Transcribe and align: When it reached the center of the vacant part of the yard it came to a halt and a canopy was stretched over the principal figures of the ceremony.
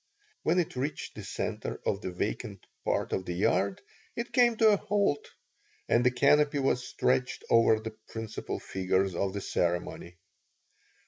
When 0.41 0.57
it 0.57 0.75
reached 0.75 1.13
the 1.13 1.23
center 1.23 1.79
of 1.85 2.01
the 2.01 2.09
vacant 2.11 2.65
part 2.83 3.13
of 3.13 3.23
the 3.25 3.35
yard 3.35 3.81
it 4.15 4.33
came 4.33 4.57
to 4.57 4.69
a 4.71 4.77
halt 4.77 5.27
and 5.87 6.03
a 6.07 6.09
canopy 6.09 6.57
was 6.57 6.83
stretched 6.83 7.43
over 7.51 7.79
the 7.79 7.95
principal 8.09 8.57
figures 8.59 9.13
of 9.13 9.33
the 9.33 9.41
ceremony. 9.41 10.17